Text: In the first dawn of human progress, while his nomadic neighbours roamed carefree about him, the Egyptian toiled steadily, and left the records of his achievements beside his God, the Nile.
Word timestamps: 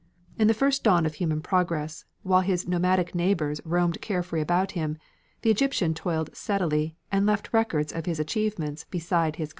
In 0.39 0.47
the 0.47 0.55
first 0.55 0.83
dawn 0.83 1.05
of 1.05 1.13
human 1.13 1.41
progress, 1.41 2.05
while 2.23 2.41
his 2.41 2.67
nomadic 2.67 3.13
neighbours 3.13 3.61
roamed 3.63 4.01
carefree 4.01 4.41
about 4.41 4.71
him, 4.71 4.97
the 5.43 5.51
Egyptian 5.51 5.93
toiled 5.93 6.35
steadily, 6.35 6.95
and 7.11 7.27
left 7.27 7.51
the 7.51 7.55
records 7.57 7.93
of 7.93 8.07
his 8.07 8.19
achievements 8.19 8.83
beside 8.85 9.35
his 9.35 9.39
God, 9.39 9.39
the 9.41 9.45
Nile. 9.45 9.49